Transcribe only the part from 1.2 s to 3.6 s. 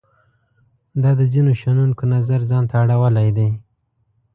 ځینو شنونکو نظر ځان ته اړولای دی.